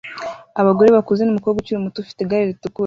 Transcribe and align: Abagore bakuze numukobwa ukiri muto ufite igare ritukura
Abagore 0.61 0.89
bakuze 0.97 1.21
numukobwa 1.23 1.57
ukiri 1.59 1.83
muto 1.83 1.97
ufite 1.99 2.19
igare 2.21 2.43
ritukura 2.49 2.79